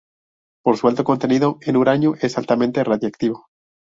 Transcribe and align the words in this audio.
Por 0.63 0.77
su 0.77 0.87
alto 0.87 1.03
contenido 1.03 1.59
en 1.61 1.77
uranio 1.77 2.15
es 2.21 2.35
altamente 2.39 2.83
radiactivo. 2.83 3.45